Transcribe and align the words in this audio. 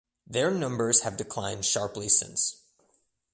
Their 0.25 0.49
numbers 0.49 1.01
have 1.01 1.15
declined 1.15 1.63
sharply 1.63 2.09
since. 2.09 2.63